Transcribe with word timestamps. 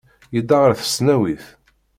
Yedda 0.35 0.57
ɣer 0.61 0.71
tesnawit. 0.75 1.45